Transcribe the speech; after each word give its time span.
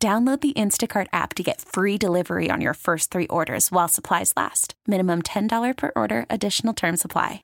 Download 0.00 0.40
the 0.40 0.52
Instacart 0.52 1.08
app 1.12 1.34
to 1.34 1.42
get 1.42 1.60
free 1.60 1.98
delivery 1.98 2.50
on 2.52 2.60
your 2.60 2.74
first 2.74 3.10
three 3.10 3.26
orders 3.26 3.72
while 3.72 3.88
supplies 3.88 4.32
last. 4.36 4.74
Minimum 4.86 5.22
$10 5.22 5.76
per 5.76 5.90
order, 5.96 6.24
additional 6.30 6.72
term 6.72 6.96
supply. 6.96 7.42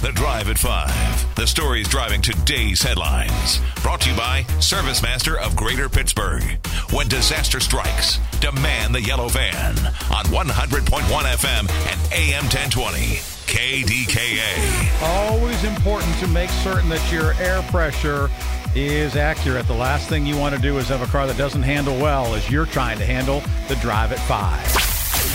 The 0.00 0.12
Drive 0.12 0.50
at 0.50 0.56
5. 0.56 1.34
The 1.34 1.48
stories 1.48 1.88
driving 1.88 2.22
today's 2.22 2.80
headlines. 2.80 3.60
Brought 3.82 4.02
to 4.02 4.10
you 4.10 4.16
by 4.16 4.44
Service 4.60 5.02
Master 5.02 5.36
of 5.40 5.56
Greater 5.56 5.88
Pittsburgh. 5.88 6.44
When 6.92 7.08
disaster 7.08 7.58
strikes, 7.58 8.20
demand 8.38 8.94
the 8.94 9.02
yellow 9.02 9.28
van 9.28 9.76
on 10.14 10.26
100.1 10.26 11.02
FM 11.02 11.68
and 11.90 12.12
AM 12.12 12.44
1020. 12.44 13.39
KDKA. 13.50 15.02
Always 15.02 15.64
important 15.64 16.16
to 16.20 16.28
make 16.28 16.50
certain 16.50 16.88
that 16.88 17.12
your 17.12 17.34
air 17.34 17.62
pressure 17.62 18.30
is 18.76 19.16
accurate. 19.16 19.66
The 19.66 19.74
last 19.74 20.08
thing 20.08 20.24
you 20.24 20.36
want 20.36 20.54
to 20.54 20.62
do 20.62 20.78
is 20.78 20.88
have 20.88 21.02
a 21.02 21.06
car 21.06 21.26
that 21.26 21.36
doesn't 21.36 21.62
handle 21.62 21.96
well 21.98 22.34
as 22.36 22.48
you're 22.48 22.66
trying 22.66 22.98
to 22.98 23.04
handle 23.04 23.42
the 23.66 23.74
drive 23.76 24.12
at 24.12 24.20
5. 24.20 24.89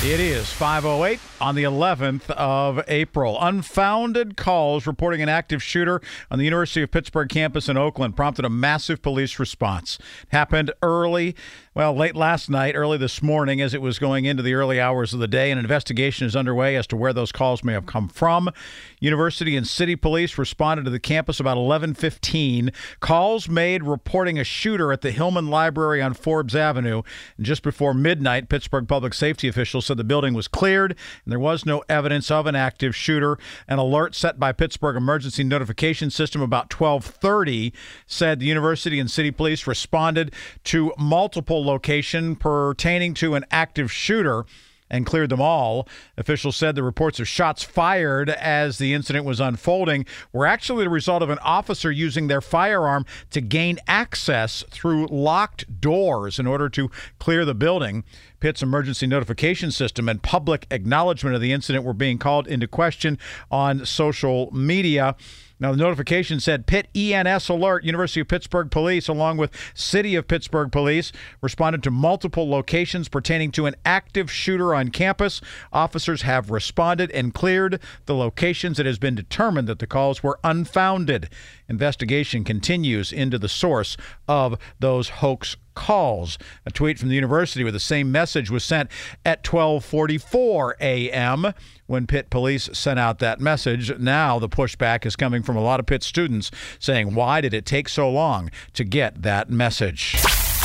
It 0.06 0.20
is 0.20 0.52
508 0.52 1.20
on 1.42 1.56
the 1.56 1.64
11th 1.64 2.30
of 2.30 2.80
April. 2.88 3.40
Unfounded 3.42 4.38
calls 4.38 4.86
reporting 4.86 5.24
an 5.24 5.30
active 5.30 5.64
shooter 5.64 6.00
on 6.30 6.38
the 6.38 6.46
University 6.46 6.84
of 6.84 6.92
Pittsburgh 6.92 7.28
campus 7.28 7.68
in 7.68 7.76
Oakland 7.76 8.16
prompted 8.16 8.46
a 8.46 8.50
massive 8.50 9.02
police 9.02 9.40
response. 9.40 9.98
Happened 10.30 10.72
early, 10.84 11.36
well, 11.74 11.94
late 11.96 12.16
last 12.16 12.52
night, 12.52 12.76
early 12.76 13.00
this 13.00 13.24
morning 13.24 13.62
as 13.62 13.74
it 13.74 13.82
was 13.82 13.98
going 13.98 14.26
into 14.26 14.44
the 14.44 14.54
early 14.54 14.80
hours 14.80 15.12
of 15.12 15.20
the 15.20 15.28
day. 15.28 15.50
An 15.50 15.58
investigation 15.58 16.28
is 16.28 16.36
underway 16.36 16.76
as 16.76 16.86
to 16.88 16.96
where 16.96 17.12
those 17.12 17.32
calls 17.32 17.64
may 17.64 17.74
have 17.74 17.88
come 17.88 18.08
from. 18.08 18.52
University 19.00 19.58
and 19.58 19.68
city 19.68 19.96
police 19.96 20.38
responded 20.38 20.84
to 20.84 20.92
the 20.92 21.00
campus 21.00 21.40
about 21.40 21.58
11:15. 21.58 22.72
Calls 23.00 23.50
made 23.50 23.84
reporting 23.84 24.38
a 24.38 24.44
shooter 24.44 24.94
at 24.94 25.02
the 25.02 25.12
Hillman 25.12 25.50
Library 25.50 26.00
on 26.00 26.14
Forbes 26.14 26.56
Avenue. 26.56 27.02
And 27.38 27.46
just 27.46 27.64
before 27.64 27.96
midnight, 27.96 28.50
Pittsburgh 28.50 28.88
public 28.88 29.16
safety 29.16 29.48
officials 29.48 29.88
said 29.88 29.95
the 29.98 30.04
building 30.04 30.34
was 30.34 30.48
cleared 30.48 30.92
and 31.24 31.32
there 31.32 31.40
was 31.40 31.66
no 31.66 31.84
evidence 31.90 32.30
of 32.32 32.46
an 32.48 32.56
active 32.56 32.96
shooter. 32.96 33.38
An 33.68 33.80
alert 33.80 34.16
set 34.16 34.40
by 34.40 34.52
Pittsburgh 34.52 34.96
Emergency 34.96 35.44
Notification 35.44 36.10
System 36.10 36.42
about 36.42 36.70
12:30 36.70 37.74
said 38.06 38.40
the 38.40 38.46
university 38.46 39.00
and 39.00 39.10
city 39.10 39.32
police 39.32 39.68
responded 39.68 40.34
to 40.66 40.94
multiple 40.98 41.66
location 41.66 42.36
pertaining 42.36 43.14
to 43.16 43.36
an 43.36 43.46
active 43.52 43.92
shooter 43.92 44.46
and 44.90 45.06
cleared 45.06 45.30
them 45.30 45.42
all. 45.42 45.88
Officials 46.18 46.56
said 46.56 46.76
the 46.76 46.84
reports 46.84 47.20
of 47.20 47.28
shots 47.28 47.64
fired 47.64 48.30
as 48.30 48.78
the 48.78 48.94
incident 48.94 49.26
was 49.26 49.40
unfolding 49.40 50.06
were 50.32 50.46
actually 50.46 50.84
the 50.84 50.90
result 50.90 51.24
of 51.24 51.30
an 51.30 51.40
officer 51.40 51.92
using 51.92 52.28
their 52.28 52.42
firearm 52.42 53.06
to 53.32 53.42
gain 53.42 53.80
access 53.88 54.64
through 54.70 55.08
locked 55.08 55.82
doors 55.82 56.40
in 56.40 56.48
order 56.48 56.70
to 56.70 56.90
clear 57.20 57.46
the 57.46 57.56
building. 57.56 58.04
Pitt's 58.46 58.62
emergency 58.62 59.08
notification 59.08 59.72
system 59.72 60.08
and 60.08 60.22
public 60.22 60.68
acknowledgement 60.70 61.34
of 61.34 61.42
the 61.42 61.52
incident 61.52 61.84
were 61.84 61.96
being 61.96 62.20
called 62.20 62.48
into 62.48 62.68
question 62.68 63.18
on 63.50 63.88
social 63.88 64.52
media. 64.52 65.16
Now, 65.60 65.72
the 65.72 65.78
notification 65.78 66.40
said 66.40 66.68
Pitt 66.68 66.88
ENS 66.94 67.50
alert. 67.50 67.84
University 67.84 68.20
of 68.20 68.28
Pittsburgh 68.28 68.70
Police, 68.70 69.08
along 69.08 69.38
with 69.38 69.52
City 69.74 70.14
of 70.14 70.28
Pittsburgh 70.28 70.72
Police, 70.72 71.12
responded 71.42 71.82
to 71.82 71.90
multiple 71.90 72.48
locations 72.48 73.10
pertaining 73.10 73.52
to 73.54 73.66
an 73.66 73.74
active 73.84 74.30
shooter 74.30 74.76
on 74.76 74.90
campus. 74.90 75.42
Officers 75.74 76.22
have 76.22 76.52
responded 76.52 77.10
and 77.12 77.34
cleared 77.34 77.80
the 78.06 78.14
locations. 78.14 78.78
It 78.78 78.86
has 78.86 79.00
been 79.00 79.16
determined 79.16 79.68
that 79.70 79.80
the 79.80 79.88
calls 79.88 80.22
were 80.22 80.40
unfounded. 80.44 81.30
Investigation 81.68 82.44
continues 82.44 83.12
into 83.12 83.40
the 83.40 83.50
source 83.50 83.98
of 84.28 84.60
those 84.80 85.10
hoax 85.10 85.58
calls. 85.76 86.38
A 86.66 86.72
tweet 86.72 86.98
from 86.98 87.10
the 87.10 87.16
university 87.16 87.64
with 87.64 87.74
the 87.74 87.80
same 87.80 88.12
message 88.12 88.50
was 88.50 88.64
sent 88.64 88.90
at 89.26 89.44
12:44 89.44 90.74
a.m. 90.80 91.54
when 91.86 92.08
Pitt 92.08 92.30
police 92.30 92.70
sent 92.74 93.00
out 93.00 93.20
that 93.20 93.40
message. 93.40 93.98
Now 94.00 94.40
the 94.40 94.50
pushback 94.50 95.06
is 95.06 95.16
coming 95.16 95.44
from 95.44 95.58
a 95.58 95.62
lot 95.62 95.80
of 95.80 95.86
Pitt 95.86 96.04
students 96.04 96.50
saying, 96.80 97.14
"Why 97.14 97.42
did 97.42 97.54
it 97.54 97.66
take 97.66 97.90
so 97.90 98.10
long 98.10 98.50
to 98.74 98.84
get 98.84 99.22
that 99.22 99.50
message?" 99.50 100.16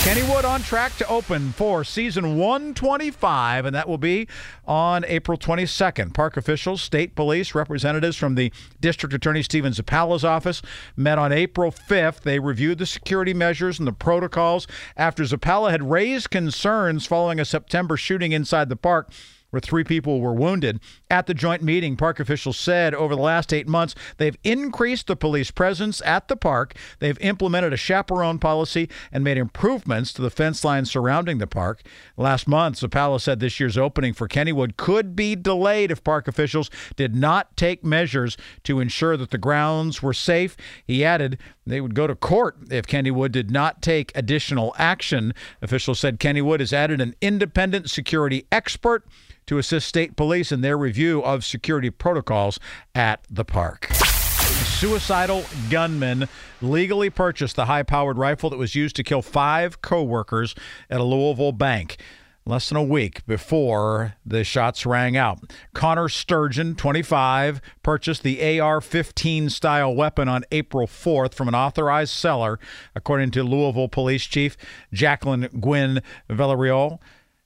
Kennywood 0.01 0.45
on 0.45 0.63
track 0.63 0.97
to 0.97 1.07
open 1.09 1.53
for 1.53 1.85
season 1.85 2.39
125, 2.39 3.67
and 3.67 3.77
that 3.77 3.87
will 3.87 3.99
be 3.99 4.27
on 4.67 5.05
April 5.05 5.37
22nd. 5.37 6.15
Park 6.15 6.39
officials, 6.39 6.81
state 6.81 7.15
police, 7.15 7.55
representatives 7.55 8.17
from 8.17 8.35
the 8.35 8.51
District 8.81 9.15
Attorney 9.15 9.43
Stephen 9.43 9.75
Zappala's 9.75 10.25
office 10.25 10.63
met 10.97 11.19
on 11.19 11.33
April 11.33 11.71
5th. 11.71 12.23
They 12.23 12.39
reviewed 12.39 12.79
the 12.79 12.87
security 12.87 13.35
measures 13.35 13.79
and 13.79 13.87
the 13.87 13.93
protocols 13.93 14.67
after 14.97 15.23
Zappala 15.23 15.71
had 15.71 15.91
raised 15.91 16.31
concerns 16.31 17.05
following 17.05 17.39
a 17.39 17.45
September 17.45 17.99
shooting 17.99 18.33
inside 18.33 18.71
the 18.71 18.77
park 18.77 19.11
where 19.51 19.61
three 19.61 19.85
people 19.85 20.21
were 20.21 20.33
wounded. 20.33 20.81
At 21.11 21.27
the 21.27 21.35
joint 21.35 21.63
meeting, 21.63 21.97
park 21.97 22.21
officials 22.21 22.57
said 22.57 22.95
over 22.95 23.15
the 23.15 23.23
last 23.23 23.53
eight 23.53 23.69
months, 23.69 23.95
they've 24.17 24.37
increased 24.45 25.07
the 25.07 25.17
police 25.17 25.51
presence 25.51 26.01
at 26.05 26.29
the 26.29 26.37
park. 26.37 26.75
They've 26.99 27.19
implemented 27.21 27.73
a 27.73 27.77
chaperone 27.77 28.39
policy 28.39 28.89
and 29.13 29.23
made 29.25 29.39
improvements 29.39 30.13
to 30.15 30.23
the 30.23 30.31
fence 30.31 30.65
line 30.65 30.85
surrounding 30.85 31.39
the 31.39 31.47
park. 31.47 31.83
Last 32.17 32.49
month, 32.49 32.81
Zappala 32.81 33.21
said 33.21 33.41
this 33.41 33.61
year's 33.61 33.79
opening 33.79 34.13
for 34.13 34.29
Kennywood 34.29 34.77
could 34.77 35.15
be 35.15 35.37
delayed 35.37 35.91
if 35.91 36.05
park 36.05 36.29
officials 36.29 36.71
did 36.97 37.15
not 37.15 37.57
take 37.57 37.85
measures 37.85 38.37
to 38.65 38.81
ensure 38.81 39.17
that 39.17 39.31
the 39.31 39.39
grounds 39.39 40.03
were 40.03 40.15
safe. 40.15 40.57
He 40.85 41.05
added 41.05 41.39
they 41.73 41.81
would 41.81 41.95
go 41.95 42.07
to 42.07 42.15
court 42.15 42.57
if 42.71 42.87
Kennywood 42.87 43.33
did 43.33 43.51
not 43.51 43.83
take 43.83 44.13
additional 44.15 44.75
action. 44.79 45.35
Officials 45.63 45.99
said 45.99 46.19
Kennywood 46.19 46.61
has 46.61 46.73
added 46.73 47.01
an 47.01 47.15
independent 47.21 47.91
security 47.91 48.47
expert 48.51 49.07
to 49.47 49.59
assist 49.59 49.89
state 49.89 50.17
police 50.17 50.53
in 50.53 50.61
their 50.61 50.79
review 50.79 51.23
of 51.23 51.45
security 51.45 51.91
protocols 51.91 52.61
at 52.95 53.25
the 53.31 53.45
park. 53.45 53.89
A 53.91 54.65
Suicidal 54.65 55.45
gunman 55.71 56.29
legally 56.61 57.11
purchased 57.11 57.57
the 57.57 57.67
high 57.67 57.83
powered 57.83 58.19
rifle 58.19 58.51
that 58.51 58.59
was 58.59 58.75
used 58.75 58.97
to 58.97 59.03
kill 59.03 59.23
five 59.23 59.81
co 59.81 60.03
workers 60.03 60.55
at 60.89 61.01
a 61.01 61.05
Louisville 61.05 61.53
bank 61.53 61.97
less 62.51 62.69
than 62.69 62.77
a 62.77 62.83
week 62.83 63.25
before 63.27 64.17
the 64.27 64.45
shots 64.45 64.85
rang 64.85 65.17
out. 65.17 65.39
Connor 65.73 66.09
Sturgeon, 66.09 66.75
25, 66.75 67.61
purchased 67.83 68.23
the 68.23 68.61
AR 68.61 68.81
15 68.81 69.49
style 69.49 69.95
weapon 69.95 70.29
on 70.29 70.45
April 70.53 70.87
4th 70.87 71.33
from 71.33 71.49
an 71.49 71.55
authorized 71.55 72.13
seller, 72.13 72.59
according 72.95 73.31
to 73.31 73.43
Louisville 73.43 73.89
Police 73.89 74.25
Chief 74.25 74.57
Jacqueline 74.93 75.49
Gwynn 75.61 76.03
Villarreal. 76.29 76.99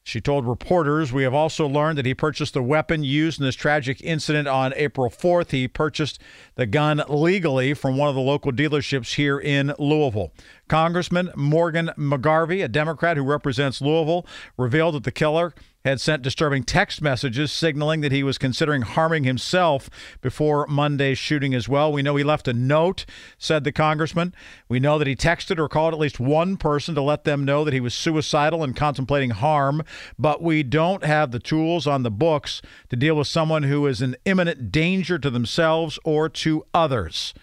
She 0.07 0.21
told 0.21 0.47
reporters, 0.47 1.15
We 1.15 1.23
have 1.23 1.33
also 1.33 1.67
learned 1.67 1.97
that 1.97 2.05
he 2.05 2.13
purchased 2.13 2.53
the 2.53 2.63
weapon 2.63 3.03
used 3.03 3.41
in 3.41 3.47
this 3.47 3.55
tragic 3.57 4.03
incident 4.03 4.47
on 4.47 4.75
April 4.77 5.09
4th. 5.09 5.51
He 5.51 5.67
purchased 5.67 6.21
the 6.57 6.67
gun 6.67 7.03
legally 7.09 7.73
from 7.73 7.97
one 7.97 8.11
of 8.11 8.15
the 8.15 8.21
local 8.21 8.53
dealerships 8.53 9.15
here 9.15 9.41
in 9.41 9.73
Louisville. 9.79 10.31
Congressman 10.69 11.31
Morgan 11.35 11.91
McGarvey, 11.97 12.63
a 12.63 12.69
Democrat 12.69 13.17
who 13.17 13.23
represents 13.23 13.81
Louisville, 13.81 14.27
revealed 14.59 14.95
that 14.95 15.05
the 15.05 15.11
killer 15.11 15.55
had 15.85 16.01
sent 16.01 16.23
disturbing 16.23 16.63
text 16.63 17.03
messages 17.03 17.53
signaling 17.53 18.01
that 18.01 18.13
he 18.13 18.23
was 18.23 18.39
considering 18.39 18.83
harming 18.83 19.25
himself 19.25 19.91
before 20.23 20.67
Monday's 20.67 21.19
shooting 21.19 21.55
as 21.55 21.69
well. 21.69 21.93
We 21.93 22.03
know 22.03 22.17
he 22.17 22.25
left 22.25 22.49
a 22.49 22.55
note, 22.55 23.05
said 23.39 23.65
the 23.65 23.73
congressman. 23.73 24.35
We 24.69 24.81
know 24.81 24.99
that 24.99 25.07
he 25.07 25.15
texted 25.15 25.59
or 25.59 25.69
called 25.69 25.93
at 25.93 26.01
least 26.01 26.19
one 26.19 26.57
person 26.57 26.95
to 26.95 27.03
let 27.03 27.25
them 27.25 27.45
know 27.45 27.65
that 27.65 27.75
he 27.75 27.81
was 27.81 27.95
suicidal 27.95 28.65
and 28.65 28.75
contemplating 28.75 29.31
harm, 29.31 29.83
but 30.19 30.43
we 30.43 30.63
don't 30.63 31.05
have 31.05 31.33
the 31.33 31.39
tools 31.39 31.87
on 31.87 32.03
the 32.03 32.11
books 32.11 32.63
to 32.89 32.97
deal 32.97 33.17
with 33.17 33.27
someone 33.27 33.65
who 33.65 33.87
is 33.87 34.01
in 34.01 34.17
imminent 34.25 34.73
danger 34.73 35.19
to 35.19 35.29
themselves 35.31 35.99
or 36.05 36.29
to 36.31 36.65
others. 36.73 37.35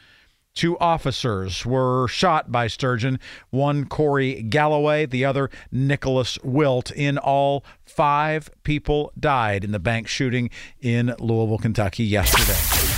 Two 0.54 0.78
officers 0.80 1.66
were 1.66 2.08
shot 2.08 2.52
by 2.52 2.68
Sturgeon, 2.68 3.20
one 3.52 3.86
Cory 3.86 4.42
Galloway, 4.44 5.06
the 5.06 5.24
other 5.24 5.50
Nickolas 5.74 6.44
Wilt. 6.44 6.92
In 6.92 7.18
all, 7.18 7.64
five 7.86 8.50
people 8.64 9.14
died 9.18 9.64
in 9.64 9.72
the 9.72 9.80
bank 9.80 10.08
shooting 10.08 10.50
in 10.82 11.16
Louisville, 11.20 11.58
Kentucky 11.58 12.04
yesterday. 12.04 12.91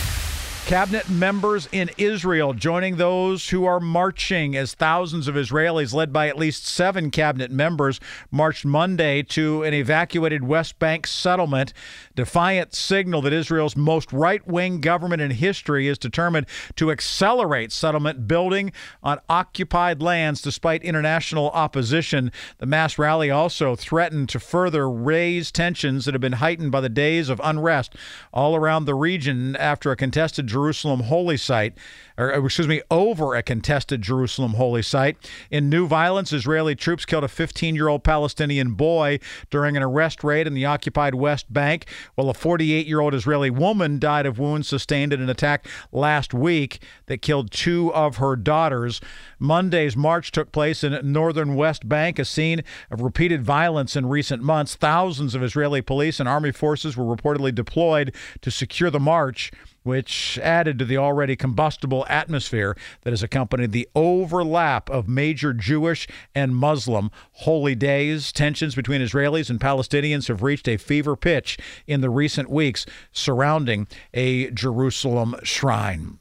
Cabinet 0.66 1.10
members 1.10 1.68
in 1.74 1.92
Israel 1.98 2.54
joining 2.54 2.96
those 2.96 3.50
who 3.50 3.66
are 3.66 3.82
marching 3.82 4.56
as 4.56 4.74
thousands 4.74 5.28
of 5.28 5.36
Israelis, 5.36 5.94
led 5.94 6.14
by 6.14 6.30
at 6.30 6.38
least 6.38 6.66
seven 6.66 7.12
cabinet 7.12 7.52
members, 7.52 8.00
marched 8.32 8.64
Monday 8.64 9.24
to 9.24 9.62
an 9.64 9.74
evacuated 9.74 10.46
West 10.46 10.80
Bank 10.80 11.06
settlement. 11.06 11.74
Defiant 12.16 12.74
signal 12.74 13.22
that 13.22 13.34
Israel's 13.34 13.76
most 13.76 14.14
right 14.14 14.48
wing 14.48 14.80
government 14.80 15.22
in 15.22 15.32
history 15.32 15.90
is 15.90 15.98
determined 15.98 16.48
to 16.78 16.92
accelerate 16.92 17.74
settlement 17.74 18.26
building 18.26 18.72
on 19.04 19.20
occupied 19.28 20.02
lands 20.02 20.42
despite 20.42 20.82
international 20.82 21.50
opposition. 21.52 22.32
The 22.60 22.66
mass 22.66 22.98
rally 22.98 23.30
also 23.30 23.76
threatened 23.76 24.30
to 24.30 24.40
further 24.40 24.90
raise 24.90 25.52
tensions 25.52 26.06
that 26.06 26.14
have 26.14 26.22
been 26.22 26.34
heightened 26.34 26.72
by 26.72 26.82
the 26.82 26.90
days 26.90 27.28
of 27.28 27.42
unrest 27.44 27.96
all 28.32 28.56
around 28.56 28.86
the 28.86 28.96
region 28.96 29.58
after 29.58 29.92
a 29.92 29.98
contested 29.98 30.53
Jerusalem 30.54 31.02
holy 31.02 31.36
site, 31.36 31.74
or 32.16 32.30
excuse 32.30 32.68
me, 32.68 32.82
over 32.92 33.34
a 33.34 33.42
contested 33.42 34.04
Jerusalem 34.04 34.54
holy 34.54 34.84
site. 34.84 35.18
In 35.50 35.68
new 35.68 35.88
violence, 35.88 36.32
Israeli 36.32 36.76
troops 36.76 37.06
killed 37.06 37.24
a 37.24 37.28
15 37.28 37.74
year 37.74 37.88
old 37.88 38.04
Palestinian 38.04 38.74
boy 38.74 39.20
during 39.50 39.76
an 39.76 39.82
arrest 39.82 40.24
raid 40.24 40.46
in 40.46 40.54
the 40.54 40.66
occupied 40.66 41.16
West 41.16 41.52
Bank, 41.52 41.88
while 42.14 42.30
a 42.30 42.36
48 42.36 42.86
year 42.86 43.00
old 43.00 43.16
Israeli 43.16 43.50
woman 43.50 43.98
died 43.98 44.28
of 44.28 44.38
wounds 44.38 44.68
sustained 44.68 45.12
in 45.12 45.22
an 45.22 45.30
attack 45.30 45.68
last 45.92 46.36
week 46.36 46.84
that 47.08 47.24
killed 47.24 47.50
two 47.50 47.92
of 47.94 48.18
her 48.18 48.36
daughters. 48.36 49.02
Monday's 49.40 49.98
march 49.98 50.32
took 50.32 50.52
place 50.52 50.84
in 50.84 51.12
northern 51.12 51.56
West 51.56 51.90
Bank, 51.90 52.20
a 52.20 52.26
scene 52.26 52.64
of 52.92 53.02
repeated 53.02 53.44
violence 53.44 53.96
in 53.96 54.06
recent 54.06 54.44
months. 54.44 54.76
Thousands 54.76 55.34
of 55.34 55.42
Israeli 55.42 55.82
police 55.82 56.20
and 56.20 56.30
army 56.30 56.52
forces 56.52 56.96
were 56.96 57.04
reportedly 57.04 57.54
deployed 57.54 58.16
to 58.42 58.52
secure 58.52 58.92
the 58.92 59.00
march 59.00 59.52
which 59.84 60.40
added 60.42 60.80
to 60.80 60.86
the 60.86 60.98
already 60.98 61.36
combustible 61.36 62.06
atmosphere 62.10 62.76
that 63.02 63.12
has 63.12 63.24
accompanied 63.24 63.72
the 63.72 63.88
overlap 63.96 64.90
of 64.90 65.08
major 65.08 65.54
Jewish 65.54 66.08
and 66.34 66.56
Muslim 66.56 67.12
holy 67.34 67.76
days. 67.76 68.32
Tensions 68.32 68.76
between 68.76 69.02
Israelis 69.02 69.50
and 69.50 69.60
Palestinians 69.60 70.28
have 70.28 70.44
reached 70.44 70.68
a 70.68 70.78
fever 70.78 71.16
pitch 71.16 71.58
in 71.88 72.02
the 72.02 72.10
recent 72.10 72.50
weeks 72.50 72.86
surrounding 73.12 73.88
a 74.14 74.50
Jerusalem 74.52 75.36
shrine. 75.44 76.18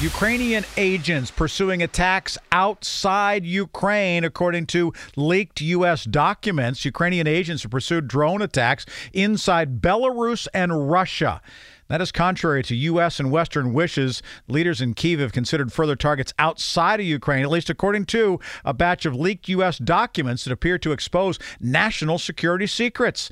Ukrainian 0.00 0.64
agents 0.78 1.30
pursuing 1.30 1.82
attacks 1.82 2.38
outside 2.52 3.44
Ukraine, 3.44 4.24
according 4.24 4.64
to 4.68 4.94
leaked 5.14 5.60
U.S. 5.60 6.04
documents. 6.04 6.86
Ukrainian 6.86 7.26
agents 7.26 7.64
have 7.64 7.70
pursued 7.70 8.08
drone 8.08 8.40
attacks 8.40 8.86
inside 9.12 9.82
Belarus 9.82 10.48
and 10.54 10.90
Russia. 10.90 11.42
That 11.90 12.00
is 12.00 12.12
contrary 12.12 12.62
to 12.62 12.76
U.S. 12.76 13.18
and 13.18 13.32
Western 13.32 13.72
wishes. 13.72 14.22
Leaders 14.46 14.80
in 14.80 14.94
Kiev 14.94 15.18
have 15.18 15.32
considered 15.32 15.72
further 15.72 15.96
targets 15.96 16.32
outside 16.38 17.00
of 17.00 17.06
Ukraine, 17.06 17.42
at 17.42 17.50
least 17.50 17.68
according 17.68 18.06
to 18.06 18.38
a 18.64 18.72
batch 18.72 19.06
of 19.06 19.16
leaked 19.16 19.48
U.S. 19.48 19.76
documents 19.76 20.44
that 20.44 20.52
appear 20.52 20.78
to 20.78 20.92
expose 20.92 21.40
national 21.58 22.18
security 22.18 22.68
secrets. 22.68 23.28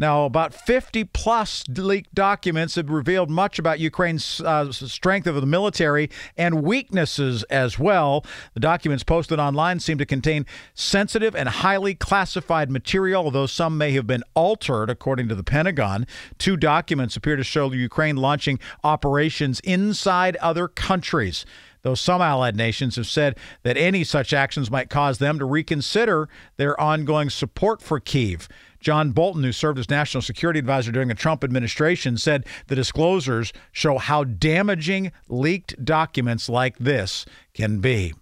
Now, 0.00 0.24
about 0.24 0.54
50 0.54 1.04
plus 1.04 1.62
leaked 1.68 2.14
documents 2.14 2.76
have 2.76 2.88
revealed 2.88 3.28
much 3.28 3.58
about 3.58 3.80
Ukraine's 3.80 4.40
uh, 4.40 4.72
strength 4.72 5.26
of 5.26 5.34
the 5.34 5.46
military 5.46 6.08
and 6.38 6.62
weaknesses 6.62 7.42
as 7.50 7.78
well. 7.78 8.24
The 8.54 8.60
documents 8.60 9.04
posted 9.04 9.38
online 9.38 9.78
seem 9.78 9.98
to 9.98 10.06
contain 10.06 10.46
sensitive 10.72 11.36
and 11.36 11.50
highly 11.50 11.94
classified 11.94 12.70
material, 12.70 13.24
although 13.24 13.44
some 13.44 13.76
may 13.76 13.92
have 13.92 14.06
been 14.06 14.24
altered, 14.32 14.88
according 14.88 15.28
to 15.28 15.34
the 15.34 15.44
Pentagon. 15.44 16.06
Two 16.38 16.56
documents 16.56 17.14
appear 17.14 17.36
to 17.36 17.44
show 17.44 17.70
Ukraine 17.70 18.16
launching 18.16 18.58
operations 18.82 19.60
inside 19.60 20.36
other 20.36 20.66
countries 20.66 21.44
though 21.82 21.94
some 21.94 22.20
allied 22.20 22.56
nations 22.56 22.96
have 22.96 23.06
said 23.06 23.38
that 23.62 23.76
any 23.76 24.04
such 24.04 24.32
actions 24.32 24.70
might 24.70 24.90
cause 24.90 25.18
them 25.18 25.38
to 25.38 25.44
reconsider 25.44 26.28
their 26.58 26.78
ongoing 26.78 27.30
support 27.30 27.80
for 27.80 27.98
Kiev. 27.98 28.48
John 28.80 29.12
Bolton, 29.12 29.42
who 29.42 29.52
served 29.52 29.78
as 29.78 29.90
national 29.90 30.22
security 30.22 30.58
advisor 30.58 30.92
during 30.92 31.08
the 31.08 31.14
Trump 31.14 31.44
administration, 31.44 32.16
said 32.16 32.46
the 32.66 32.74
disclosures 32.74 33.52
show 33.72 33.98
how 33.98 34.24
damaging 34.24 35.12
leaked 35.28 35.84
documents 35.84 36.48
like 36.48 36.78
this 36.78 37.26
can 37.54 37.80
be. 37.80 38.14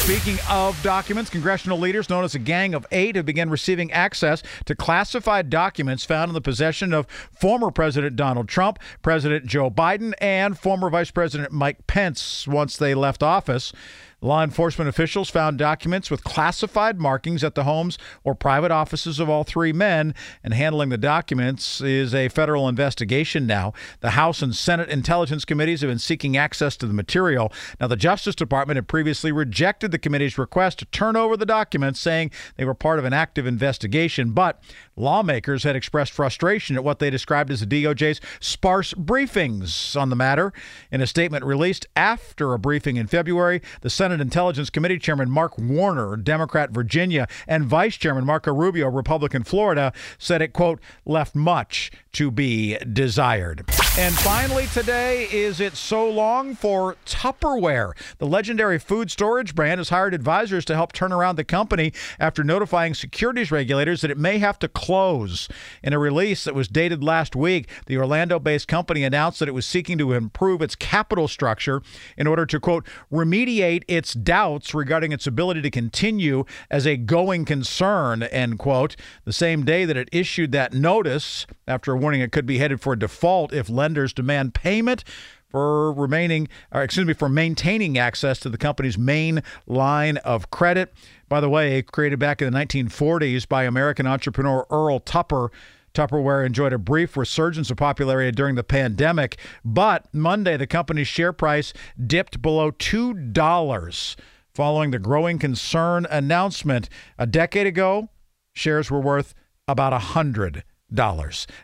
Speaking 0.00 0.38
of 0.48 0.82
documents, 0.82 1.30
congressional 1.30 1.78
leaders 1.78 2.08
known 2.08 2.24
as 2.24 2.34
a 2.34 2.38
Gang 2.38 2.74
of 2.74 2.86
Eight 2.90 3.16
have 3.16 3.26
begun 3.26 3.50
receiving 3.50 3.92
access 3.92 4.42
to 4.64 4.74
classified 4.74 5.50
documents 5.50 6.06
found 6.06 6.30
in 6.30 6.34
the 6.34 6.40
possession 6.40 6.94
of 6.94 7.06
former 7.30 7.70
President 7.70 8.16
Donald 8.16 8.48
Trump, 8.48 8.78
President 9.02 9.44
Joe 9.44 9.70
Biden, 9.70 10.14
and 10.18 10.58
former 10.58 10.88
Vice 10.88 11.10
President 11.10 11.52
Mike 11.52 11.86
Pence 11.86 12.48
once 12.48 12.78
they 12.78 12.94
left 12.94 13.22
office. 13.22 13.72
Law 14.22 14.42
enforcement 14.42 14.88
officials 14.88 15.30
found 15.30 15.56
documents 15.56 16.10
with 16.10 16.24
classified 16.24 17.00
markings 17.00 17.42
at 17.42 17.54
the 17.54 17.64
homes 17.64 17.96
or 18.22 18.34
private 18.34 18.70
offices 18.70 19.18
of 19.18 19.30
all 19.30 19.44
three 19.44 19.72
men, 19.72 20.14
and 20.44 20.52
handling 20.52 20.90
the 20.90 20.98
documents 20.98 21.80
is 21.80 22.14
a 22.14 22.28
federal 22.28 22.68
investigation 22.68 23.46
now. 23.46 23.72
The 24.00 24.10
House 24.10 24.42
and 24.42 24.54
Senate 24.54 24.90
Intelligence 24.90 25.46
Committees 25.46 25.80
have 25.80 25.90
been 25.90 25.98
seeking 25.98 26.36
access 26.36 26.76
to 26.78 26.86
the 26.86 26.92
material. 26.92 27.50
Now, 27.80 27.86
the 27.86 27.96
Justice 27.96 28.34
Department 28.34 28.76
had 28.76 28.88
previously 28.88 29.32
rejected 29.32 29.90
the 29.90 29.98
committee's 29.98 30.36
request 30.36 30.80
to 30.80 30.84
turn 30.86 31.16
over 31.16 31.36
the 31.36 31.46
documents, 31.46 31.98
saying 31.98 32.30
they 32.56 32.66
were 32.66 32.74
part 32.74 32.98
of 32.98 33.06
an 33.06 33.14
active 33.14 33.46
investigation, 33.46 34.32
but 34.32 34.62
lawmakers 34.96 35.62
had 35.62 35.76
expressed 35.76 36.12
frustration 36.12 36.76
at 36.76 36.84
what 36.84 36.98
they 36.98 37.08
described 37.08 37.50
as 37.50 37.60
the 37.60 37.84
DOJ's 37.84 38.20
sparse 38.38 38.92
briefings 38.92 39.98
on 39.98 40.10
the 40.10 40.16
matter. 40.16 40.52
In 40.92 41.00
a 41.00 41.06
statement 41.06 41.44
released 41.44 41.86
after 41.96 42.52
a 42.52 42.58
briefing 42.58 42.96
in 42.96 43.06
February, 43.06 43.62
the 43.80 43.88
Senate 43.88 44.09
Senate 44.10 44.22
Intelligence 44.22 44.70
Committee 44.70 44.98
Chairman 44.98 45.30
Mark 45.30 45.56
Warner, 45.56 46.16
Democrat 46.16 46.72
Virginia, 46.72 47.28
and 47.46 47.64
Vice 47.64 47.96
Chairman 47.96 48.24
Marco 48.24 48.52
Rubio, 48.52 48.88
Republican 48.88 49.44
Florida, 49.44 49.92
said 50.18 50.42
it, 50.42 50.52
quote, 50.52 50.80
left 51.06 51.36
much 51.36 51.92
to 52.10 52.32
be 52.32 52.76
desired. 52.78 53.64
And 53.98 54.14
finally, 54.14 54.68
today 54.68 55.24
is 55.32 55.58
it 55.60 55.74
so 55.74 56.08
long 56.08 56.54
for 56.54 56.96
Tupperware. 57.04 57.92
The 58.18 58.26
legendary 58.26 58.78
food 58.78 59.10
storage 59.10 59.54
brand 59.54 59.78
has 59.78 59.88
hired 59.88 60.14
advisors 60.14 60.64
to 60.66 60.76
help 60.76 60.92
turn 60.92 61.12
around 61.12 61.36
the 61.36 61.44
company 61.44 61.92
after 62.18 62.44
notifying 62.44 62.94
securities 62.94 63.50
regulators 63.50 64.00
that 64.00 64.10
it 64.10 64.16
may 64.16 64.38
have 64.38 64.60
to 64.60 64.68
close. 64.68 65.48
In 65.82 65.92
a 65.92 65.98
release 65.98 66.44
that 66.44 66.54
was 66.54 66.68
dated 66.68 67.02
last 67.02 67.34
week, 67.34 67.68
the 67.86 67.98
Orlando 67.98 68.38
based 68.38 68.68
company 68.68 69.02
announced 69.02 69.40
that 69.40 69.48
it 69.48 69.54
was 69.54 69.66
seeking 69.66 69.98
to 69.98 70.12
improve 70.12 70.62
its 70.62 70.76
capital 70.76 71.26
structure 71.26 71.82
in 72.16 72.28
order 72.28 72.46
to, 72.46 72.60
quote, 72.60 72.86
remediate 73.12 73.82
its 73.88 74.14
doubts 74.14 74.72
regarding 74.72 75.10
its 75.10 75.26
ability 75.26 75.62
to 75.62 75.70
continue 75.70 76.44
as 76.70 76.86
a 76.86 76.96
going 76.96 77.44
concern, 77.44 78.22
end 78.22 78.58
quote. 78.58 78.94
The 79.24 79.32
same 79.32 79.64
day 79.64 79.84
that 79.84 79.96
it 79.96 80.08
issued 80.12 80.52
that 80.52 80.72
notice, 80.72 81.44
after 81.66 81.96
warning 81.96 82.20
it 82.20 82.30
could 82.30 82.46
be 82.46 82.58
headed 82.58 82.80
for 82.80 82.94
default 82.94 83.52
if 83.52 83.68
lenders 83.80 84.12
demand 84.12 84.54
payment 84.54 85.04
for 85.48 85.92
remaining, 85.92 86.48
or 86.72 86.82
excuse 86.82 87.06
me, 87.06 87.12
for 87.12 87.28
maintaining 87.28 87.98
access 87.98 88.38
to 88.40 88.48
the 88.48 88.58
company's 88.58 88.96
main 88.96 89.42
line 89.66 90.16
of 90.18 90.50
credit. 90.50 90.92
By 91.28 91.40
the 91.40 91.48
way, 91.48 91.82
created 91.82 92.18
back 92.18 92.40
in 92.40 92.52
the 92.52 92.58
1940s 92.58 93.48
by 93.48 93.64
American 93.64 94.06
entrepreneur 94.06 94.66
Earl 94.70 95.00
Tupper. 95.00 95.50
Tupperware 95.92 96.46
enjoyed 96.46 96.72
a 96.72 96.78
brief 96.78 97.16
resurgence 97.16 97.68
of 97.68 97.76
popularity 97.76 98.30
during 98.30 98.54
the 98.54 98.62
pandemic, 98.62 99.38
but 99.64 100.06
Monday 100.14 100.56
the 100.56 100.66
company's 100.68 101.08
share 101.08 101.32
price 101.32 101.72
dipped 102.06 102.40
below 102.40 102.70
$2 102.70 104.16
following 104.54 104.92
the 104.92 104.98
growing 105.00 105.38
concern 105.38 106.06
announcement. 106.08 106.88
A 107.18 107.26
decade 107.26 107.66
ago, 107.66 108.08
shares 108.52 108.88
were 108.88 109.00
worth 109.00 109.34
about 109.66 109.92
100 109.92 110.52
dollars. 110.52 110.64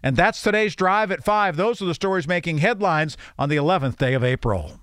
And 0.02 0.16
that's 0.16 0.42
today's 0.42 0.76
drive 0.76 1.11
at 1.11 1.25
5. 1.25 1.56
Those 1.56 1.83
are 1.83 1.87
the 1.87 1.95
stories 1.95 2.28
making 2.28 2.59
headlines 2.59 3.16
on 3.38 3.49
the 3.49 3.56
11th 3.56 3.97
day 3.97 4.14
of 4.14 4.25
April. 4.25 4.80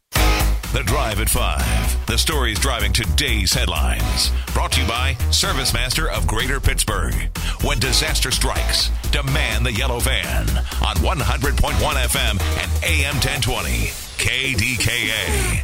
The 0.74 0.84
Drive 0.88 1.20
at 1.20 1.30
5. 1.30 2.08
The 2.08 2.18
stories 2.18 2.58
driving 2.58 2.94
today's 2.94 3.54
headlines. 3.54 4.32
Brought 4.54 4.72
to 4.72 4.82
you 4.82 4.88
by 4.88 5.14
ServiceMaster 5.30 6.12
of 6.12 6.26
Greater 6.26 6.60
Pittsburgh. 6.60 7.14
When 7.64 7.78
disaster 7.78 8.32
strikes, 8.32 8.90
demand 9.12 9.68
the 9.68 9.74
yellow 9.74 10.00
van 10.00 10.50
on 10.84 10.96
100.1 10.96 11.74
FM 11.78 12.42
and 12.62 12.84
AM 12.84 13.16
1020. 13.22 13.70
KDKA. 14.18 15.64